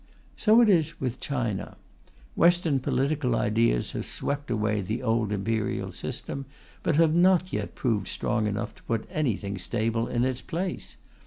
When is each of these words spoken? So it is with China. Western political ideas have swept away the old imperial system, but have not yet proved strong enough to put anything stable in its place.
So 0.35 0.61
it 0.61 0.67
is 0.67 0.99
with 0.99 1.19
China. 1.19 1.77
Western 2.35 2.79
political 2.79 3.35
ideas 3.35 3.91
have 3.91 4.07
swept 4.07 4.49
away 4.49 4.81
the 4.81 5.03
old 5.03 5.31
imperial 5.31 5.91
system, 5.91 6.47
but 6.81 6.95
have 6.95 7.13
not 7.13 7.53
yet 7.53 7.75
proved 7.75 8.07
strong 8.07 8.47
enough 8.47 8.73
to 8.73 8.81
put 8.85 9.07
anything 9.11 9.59
stable 9.59 10.07
in 10.07 10.23
its 10.25 10.41
place. 10.41 10.97